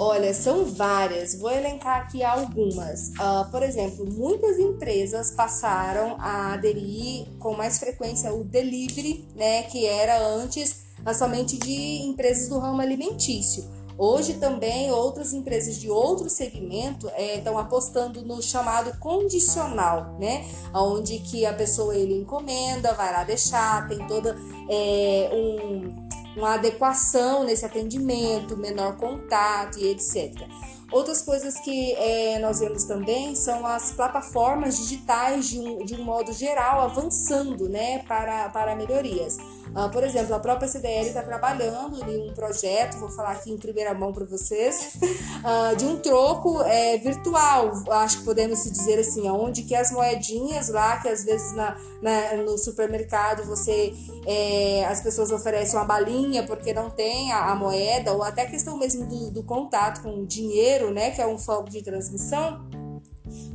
Olha, 0.03 0.33
são 0.33 0.65
várias. 0.65 1.35
Vou 1.35 1.51
elencar 1.51 1.99
aqui 1.99 2.25
algumas. 2.25 3.11
Uh, 3.11 3.51
por 3.51 3.63
exemplo, 3.63 4.11
muitas 4.11 4.59
empresas 4.59 5.31
passaram 5.33 6.17
a 6.19 6.55
aderir 6.55 7.27
com 7.39 7.55
mais 7.55 7.79
frequência 7.79 8.33
o 8.33 8.43
delivery, 8.43 9.29
né, 9.37 9.65
que 9.65 9.85
era 9.85 10.19
antes 10.27 10.87
somente 11.15 11.59
de 11.59 12.01
empresas 12.03 12.49
do 12.49 12.59
ramo 12.59 12.81
alimentício. 12.81 13.63
Hoje 13.99 14.35
também 14.39 14.91
outras 14.91 15.35
empresas 15.35 15.77
de 15.77 15.91
outro 15.91 16.31
segmento 16.31 17.07
estão 17.19 17.59
é, 17.59 17.61
apostando 17.61 18.23
no 18.23 18.41
chamado 18.41 18.99
condicional, 18.99 20.17
né? 20.19 20.47
Onde 20.75 21.19
que 21.19 21.45
a 21.45 21.53
pessoa 21.53 21.95
ele 21.95 22.15
encomenda, 22.15 22.95
vai 22.95 23.13
lá 23.13 23.25
deixar, 23.25 23.87
tem 23.87 23.99
toda 24.07 24.35
é, 24.71 25.29
um 25.35 26.00
uma 26.37 26.55
adequação 26.55 27.45
nesse 27.45 27.65
atendimento, 27.65 28.57
menor 28.57 28.97
contato 28.97 29.79
e 29.79 29.89
etc. 29.89 30.49
Outras 30.93 31.23
coisas 31.23 31.59
que 31.61 31.93
é, 31.93 32.39
nós 32.41 32.59
vemos 32.59 32.85
também 32.85 33.37
são 33.37 33.65
as 33.65 33.93
plataformas 33.93 34.77
digitais 34.77 35.49
de 35.49 35.59
um, 35.61 35.85
de 35.85 35.95
um 35.95 36.03
modo 36.03 36.33
geral 36.33 36.81
avançando 36.81 37.69
né, 37.69 38.01
para, 38.09 38.49
para 38.49 38.75
melhorias. 38.75 39.39
Uh, 39.75 39.89
por 39.91 40.03
exemplo, 40.03 40.35
a 40.35 40.41
própria 40.41 40.67
CDL 40.67 41.07
está 41.07 41.23
trabalhando 41.23 42.03
em 42.11 42.29
um 42.29 42.35
projeto, 42.35 42.99
vou 42.99 43.09
falar 43.09 43.33
aqui 43.33 43.53
em 43.53 43.57
primeira 43.57 43.95
mão 43.95 44.13
para 44.13 44.25
vocês, 44.25 44.95
uh, 45.01 45.75
de 45.79 45.85
um 45.85 45.99
troco 45.99 46.61
é, 46.63 46.99
virtual, 46.99 47.73
acho 47.91 48.19
que 48.19 48.25
podemos 48.25 48.65
dizer 48.65 48.99
assim, 48.99 49.29
onde 49.29 49.63
que 49.63 49.75
as 49.75 49.93
moedinhas 49.93 50.69
lá, 50.69 50.99
que 50.99 51.09
às 51.09 51.25
vezes 51.25 51.55
na, 51.55 51.77
na 52.03 52.37
no 52.43 52.59
supermercado 52.59 53.45
você 53.45 53.95
é, 54.27 54.85
as 54.87 55.01
pessoas 55.01 55.31
oferecem 55.31 55.79
uma 55.79 55.85
balinha 55.85 56.43
porque 56.45 56.73
não 56.73 56.91
tem 56.91 57.33
a, 57.33 57.51
a 57.51 57.55
moeda, 57.55 58.13
ou 58.13 58.23
até 58.23 58.47
questão 58.47 58.77
mesmo 58.77 59.07
do, 59.07 59.31
do 59.31 59.43
contato 59.45 60.03
com 60.03 60.21
o 60.21 60.27
dinheiro, 60.27 60.93
né, 60.93 61.11
que 61.11 61.21
é 61.21 61.27
um 61.27 61.39
foco 61.39 61.71
de 61.71 61.83
transmissão 61.83 62.61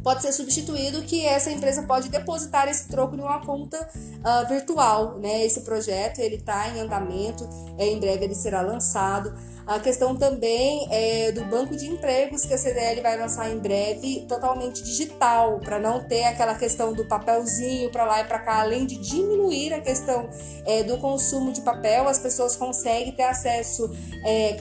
pode 0.03 0.21
ser 0.21 0.31
substituído 0.31 1.01
que 1.03 1.25
essa 1.25 1.51
empresa 1.51 1.83
pode 1.83 2.09
depositar 2.09 2.67
esse 2.67 2.87
troco 2.87 3.15
em 3.15 3.21
uma 3.21 3.43
conta 3.45 3.77
uh, 3.79 4.47
virtual, 4.47 5.17
né? 5.19 5.45
Esse 5.45 5.61
projeto 5.61 6.19
ele 6.19 6.35
está 6.35 6.69
em 6.69 6.79
andamento, 6.79 7.47
é, 7.77 7.87
em 7.87 7.99
breve 7.99 8.25
ele 8.25 8.35
será 8.35 8.61
lançado. 8.61 9.33
A 9.65 9.79
questão 9.79 10.15
também 10.15 10.87
é 10.91 11.31
do 11.31 11.43
banco 11.45 11.75
de 11.75 11.87
empregos 11.87 12.45
que 12.45 12.53
a 12.53 12.57
CDL 12.57 13.01
vai 13.01 13.17
lançar 13.17 13.51
em 13.51 13.57
breve, 13.57 14.23
totalmente 14.29 14.83
digital, 14.83 15.59
para 15.59 15.79
não 15.79 16.07
ter 16.07 16.23
aquela 16.25 16.53
questão 16.53 16.93
do 16.93 17.05
papelzinho 17.05 17.91
para 17.91 18.05
lá 18.05 18.21
e 18.21 18.25
para 18.25 18.37
cá, 18.39 18.61
além 18.61 18.85
de 18.85 18.95
diminuir 18.97 19.73
a 19.73 19.81
questão 19.81 20.29
é, 20.65 20.83
do 20.83 20.99
consumo 20.99 21.51
de 21.51 21.61
papel, 21.61 22.07
as 22.07 22.19
pessoas 22.19 22.55
conseguem 22.55 23.11
ter 23.13 23.23
acesso 23.23 23.91
é, 24.23 24.53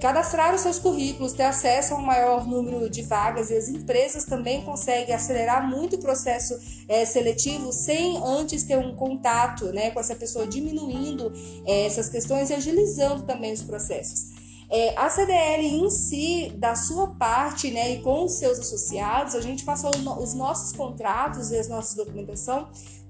cadastrar 0.00 0.54
os 0.54 0.60
seus 0.60 0.78
currículos, 0.78 1.32
ter 1.32 1.44
acesso 1.44 1.94
a 1.94 1.98
um 1.98 2.02
maior 2.02 2.46
número 2.46 2.88
de 2.88 3.02
vagas 3.02 3.50
e 3.50 3.56
as 3.56 3.68
empresas 3.68 4.24
também 4.24 4.62
conseguem 4.62 5.14
acelerar 5.14 5.68
muito 5.68 5.96
o 5.96 5.98
processo 5.98 6.58
é, 6.88 7.04
seletivo 7.04 7.72
sem 7.72 8.16
antes 8.24 8.62
ter 8.62 8.78
um 8.78 8.94
contato 8.94 9.66
né, 9.66 9.90
com 9.90 10.00
essa 10.00 10.14
pessoa, 10.14 10.46
diminuindo 10.46 11.32
é, 11.66 11.86
essas 11.86 12.08
questões 12.08 12.50
e 12.50 12.54
agilizando 12.54 13.24
também 13.24 13.52
os 13.52 13.62
processos. 13.62 14.37
É, 14.70 14.94
a 14.98 15.08
CDL 15.08 15.66
em 15.66 15.88
si, 15.88 16.52
da 16.56 16.74
sua 16.74 17.08
parte, 17.14 17.70
né, 17.70 17.92
e 17.92 18.02
com 18.02 18.24
os 18.24 18.32
seus 18.32 18.58
associados, 18.58 19.34
a 19.34 19.40
gente 19.40 19.64
passou 19.64 19.90
os 20.20 20.34
nossos 20.34 20.72
contratos 20.72 21.50
e 21.50 21.58
as 21.58 21.68
nossas 21.68 21.94
documentação 21.94 22.68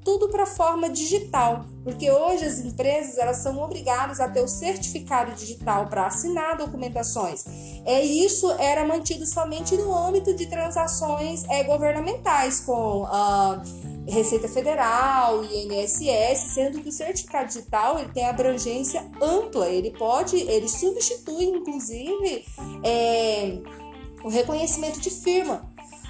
tudo 0.09 0.31
para 0.31 0.47
forma 0.47 0.89
digital, 0.89 1.67
porque 1.85 2.11
hoje 2.11 2.43
as 2.43 2.59
empresas 2.61 3.19
elas 3.19 3.39
são 3.39 3.59
obrigadas 3.59 4.21
a 4.21 4.29
ter 4.29 4.41
o 4.41 4.49
certificado 4.49 5.33
digital 5.33 5.87
para 5.87 6.07
assinar 6.07 6.57
documentações. 6.57 7.45
É 7.85 8.01
isso 8.01 8.51
era 8.53 8.87
mantido 8.87 9.27
somente 9.27 9.77
no 9.77 9.95
âmbito 9.95 10.33
de 10.33 10.47
transações 10.47 11.45
é, 11.51 11.63
governamentais 11.63 12.61
com 12.61 13.05
a 13.05 13.63
Receita 14.09 14.49
Federal, 14.49 15.45
INSS, 15.45 16.55
sendo 16.55 16.81
que 16.81 16.89
o 16.89 16.93
certificado 16.93 17.49
digital 17.49 17.99
ele 17.99 18.11
tem 18.11 18.27
abrangência 18.27 19.07
ampla, 19.21 19.69
ele 19.69 19.91
pode, 19.91 20.37
ele 20.37 20.69
substitui 20.69 21.45
inclusive 21.45 22.45
é, 22.83 23.59
o 24.25 24.29
reconhecimento 24.29 25.01
de 25.01 25.11
firma. 25.11 25.68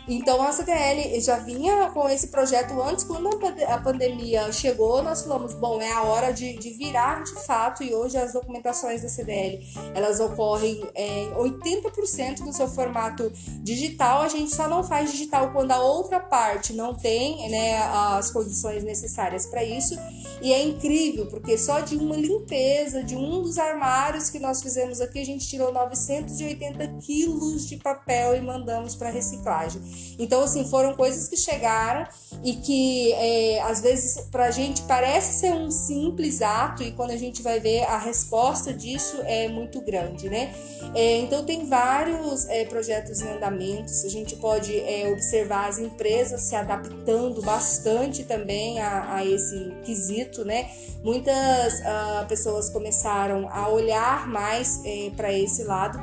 Então 0.08 0.42
a 0.42 0.50
CDL 0.50 1.20
já 1.20 1.36
vinha 1.38 1.90
com 1.90 2.08
esse 2.08 2.28
projeto 2.28 2.80
antes, 2.80 3.04
quando 3.04 3.28
a 3.68 3.78
pandemia 3.78 4.50
chegou, 4.50 5.02
nós 5.02 5.22
falamos, 5.22 5.52
bom, 5.54 5.82
é 5.82 5.92
a 5.92 6.02
hora 6.02 6.32
de, 6.32 6.56
de 6.58 6.70
virar 6.70 7.22
de 7.24 7.34
fato, 7.44 7.82
e 7.82 7.94
hoje 7.94 8.16
as 8.16 8.32
documentações 8.32 9.02
da 9.02 9.08
CDL, 9.08 9.62
elas 9.94 10.18
ocorrem 10.18 10.82
em 10.94 11.30
é, 11.30 11.34
80% 11.34 12.42
do 12.42 12.52
seu 12.54 12.66
formato 12.68 13.30
digital, 13.62 14.22
a 14.22 14.28
gente 14.28 14.54
só 14.54 14.66
não 14.66 14.82
faz 14.82 15.12
digital 15.12 15.52
quando 15.52 15.72
a 15.72 15.80
outra 15.80 16.18
parte 16.18 16.72
não 16.72 16.94
tem 16.94 17.50
né, 17.50 17.76
as 18.16 18.30
condições 18.30 18.82
necessárias 18.82 19.44
para 19.44 19.62
isso, 19.62 19.94
e 20.40 20.52
é 20.52 20.62
incrível, 20.62 21.26
porque 21.26 21.56
só 21.58 21.80
de 21.80 21.96
uma 21.96 22.16
limpeza 22.16 23.02
de 23.02 23.16
um 23.16 23.42
dos 23.42 23.58
armários 23.58 24.30
que 24.30 24.38
nós 24.38 24.62
fizemos 24.62 25.00
aqui, 25.00 25.20
a 25.20 25.24
gente 25.24 25.46
tirou 25.48 25.72
980 25.72 26.86
quilos 27.00 27.66
de 27.66 27.76
papel 27.76 28.36
e 28.36 28.40
mandamos 28.40 28.94
para 28.94 29.10
reciclagem. 29.10 29.80
Então, 30.18 30.42
assim, 30.42 30.68
foram 30.68 30.94
coisas 30.94 31.28
que 31.28 31.36
chegaram 31.36 32.06
e 32.44 32.54
que 32.54 33.12
é, 33.12 33.62
às 33.62 33.80
vezes 33.80 34.26
pra 34.30 34.50
gente 34.50 34.82
parece 34.82 35.40
ser 35.40 35.52
um 35.52 35.70
simples 35.70 36.42
ato 36.42 36.82
e 36.82 36.92
quando 36.92 37.10
a 37.10 37.16
gente 37.16 37.42
vai 37.42 37.58
ver 37.58 37.84
a 37.84 37.98
resposta 37.98 38.72
disso 38.72 39.20
é 39.24 39.48
muito 39.48 39.80
grande, 39.80 40.28
né? 40.28 40.54
É, 40.94 41.18
então, 41.18 41.44
tem 41.44 41.66
vários 41.66 42.46
é, 42.48 42.64
projetos 42.64 43.20
em 43.20 43.28
andamento, 43.28 43.92
a 44.04 44.08
gente 44.08 44.36
pode 44.36 44.78
é, 44.78 45.10
observar 45.10 45.68
as 45.68 45.78
empresas 45.78 46.42
se 46.42 46.54
adaptando 46.54 47.42
bastante 47.42 48.24
também 48.24 48.78
a, 48.78 49.16
a 49.16 49.24
esse 49.24 49.72
quesito, 49.84 50.27
né? 50.44 50.70
Muitas 51.02 51.74
uh, 51.80 52.26
pessoas 52.28 52.70
começaram 52.70 53.48
a 53.48 53.68
olhar 53.68 54.26
mais 54.28 54.80
é, 54.84 55.10
para 55.16 55.32
esse 55.32 55.64
lado. 55.64 55.98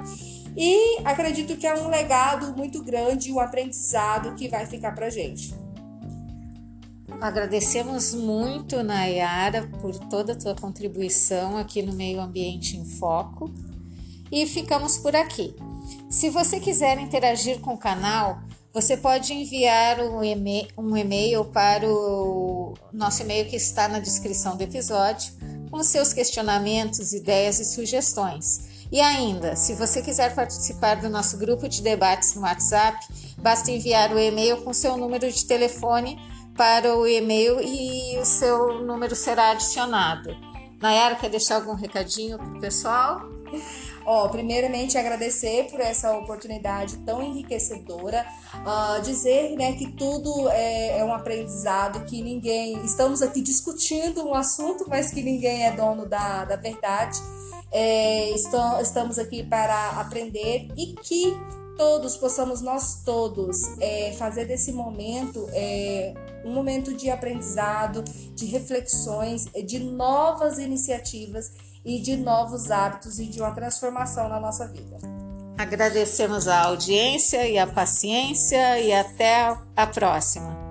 E 0.58 1.00
acredito 1.04 1.58
que 1.58 1.68
é 1.68 1.76
um 1.76 1.90
legado 1.90 2.56
muito 2.56 2.84
grande, 2.84 3.32
um 3.32 3.40
aprendizado 3.40 4.36
que 4.36 4.48
vai 4.48 4.66
ficar 4.66 4.94
para 4.94 5.10
gente. 5.10 5.54
Agradecemos 7.22 8.14
muito, 8.14 8.82
Nayara, 8.84 9.70
por 9.82 9.98
toda 10.10 10.34
a 10.34 10.36
tua 10.36 10.56
contribuição 10.56 11.58
aqui 11.58 11.82
no 11.82 11.94
Meio 11.94 12.22
Ambiente 12.22 12.78
em 12.78 12.86
Foco 12.86 13.52
e 14.32 14.46
ficamos 14.46 14.98
por 14.98 15.16
aqui. 15.16 15.56
Se 16.10 16.30
você 16.30 16.60
quiser 16.60 17.00
interagir 17.00 17.60
com 17.60 17.74
o 17.74 17.78
canal, 17.78 18.40
você 18.74 18.98
pode 18.98 19.34
enviar 19.34 20.00
um 20.02 20.24
e-mail 20.98 21.46
para 21.46 21.88
o 21.88 22.65
nosso 22.92 23.22
e-mail 23.22 23.50
que 23.50 23.56
está 23.56 23.88
na 23.88 24.00
descrição 24.00 24.56
do 24.56 24.64
episódio 24.64 25.34
com 25.70 25.84
seus 25.84 26.14
questionamentos, 26.14 27.14
ideias 27.14 27.60
e 27.60 27.66
sugestões. 27.66 28.88
E 28.92 29.02
ainda, 29.02 29.56
se 29.56 29.74
você 29.74 30.02
quiser 30.02 30.34
participar 30.34 30.96
do 30.96 31.10
nosso 31.10 31.38
grupo 31.38 31.68
de 31.68 31.82
debates 31.82 32.36
no 32.36 32.44
WhatsApp, 32.44 32.98
basta 33.40 33.72
enviar 33.72 34.14
o 34.14 34.20
e-mail 34.20 34.62
com 34.62 34.74
seu 34.74 34.96
número 34.96 35.30
de 35.32 35.46
telefone 35.46 36.20
para 36.56 36.96
o 36.96 37.06
e-mail 37.06 37.60
e 37.62 38.18
o 38.20 38.26
seu 38.26 38.82
número 38.86 39.16
será 39.16 39.52
adicionado. 39.52 40.36
Nayara, 40.82 41.16
quer 41.16 41.30
deixar 41.30 41.56
algum 41.56 41.74
recadinho 41.74 42.38
para 42.38 42.58
o 42.58 42.62
pessoal? 42.62 43.35
Ó, 44.06 44.28
primeiramente 44.30 44.98
agradecer 44.98 45.68
por 45.72 45.80
essa 45.80 46.16
oportunidade 46.16 46.98
tão 46.98 47.24
enriquecedora, 47.24 48.26
uh, 48.54 49.02
dizer 49.02 49.56
né, 49.56 49.74
que 49.74 49.92
tudo 49.94 50.48
é, 50.50 51.00
é, 51.00 51.04
um 51.04 51.14
aprendizado, 51.14 52.06
que 52.06 52.22
ninguém. 52.22 52.84
Estamos 52.86 53.22
aqui 53.22 53.42
discutindo 53.42 54.24
um 54.24 54.36
assunto, 54.36 54.86
mas 54.88 55.12
que 55.12 55.24
ninguém 55.24 55.66
é 55.66 55.72
dono 55.72 56.06
da, 56.06 56.46
da 56.46 56.56
verdade. 56.56 57.20
É, 57.72 58.30
estou, 58.30 58.80
estamos 58.80 59.18
aqui 59.18 59.44
para 59.44 60.00
aprender 60.00 60.68
e 60.78 60.94
que 61.02 61.36
todos 61.76 62.16
possamos, 62.16 62.62
nós 62.62 63.02
todos, 63.04 63.78
é, 63.80 64.14
fazer 64.14 64.46
desse 64.46 64.72
momento 64.72 65.50
é, 65.52 66.14
um 66.46 66.54
momento 66.54 66.94
de 66.94 67.10
aprendizado, 67.10 68.04
de 68.36 68.46
reflexões, 68.46 69.46
de 69.66 69.80
novas 69.80 70.60
iniciativas 70.60 71.52
e 71.86 72.00
de 72.00 72.18
novos 72.18 72.72
hábitos 72.72 73.20
e 73.20 73.26
de 73.28 73.40
uma 73.40 73.52
transformação 73.52 74.28
na 74.28 74.40
nossa 74.40 74.68
vida. 74.68 74.98
Agradecemos 75.58 76.48
a 76.48 76.64
audiência 76.64 77.48
e 77.48 77.58
a 77.58 77.68
paciência 77.68 78.80
e 78.80 78.92
até 78.92 79.56
a 79.76 79.88
próxima. 79.88 80.65